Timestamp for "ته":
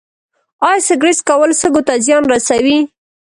1.87-1.93